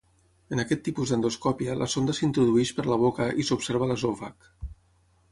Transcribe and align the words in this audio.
En 0.55 0.61
aquest 0.61 0.79
tipus 0.85 1.11
d'endoscòpia 1.13 1.75
la 1.81 1.87
sonda 1.95 2.15
s'introdueix 2.19 2.71
per 2.77 2.85
la 2.93 2.97
boca 3.03 3.27
i 3.43 3.45
s'observa 3.51 3.91
l'esòfag. 3.91 4.49